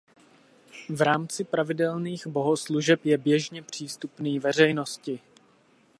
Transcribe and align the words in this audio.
V 0.89 1.01
rámci 1.01 1.43
pravidelných 1.43 2.27
bohoslužeb 2.27 3.05
je 3.05 3.17
běžně 3.17 3.63
přístupný 3.63 4.39
veřejnosti. 4.39 5.19